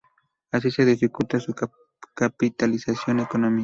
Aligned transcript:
así 0.51 0.71
se 0.71 0.83
dificulta 0.83 1.39
su 1.39 1.53
capitalización 2.15 3.19
económica 3.19 3.59